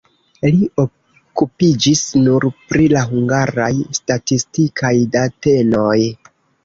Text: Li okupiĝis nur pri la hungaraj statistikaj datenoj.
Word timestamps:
Li 0.53 0.59
okupiĝis 0.83 2.01
nur 2.27 2.47
pri 2.71 2.87
la 2.95 3.03
hungaraj 3.11 3.71
statistikaj 3.99 4.93
datenoj. 5.17 5.97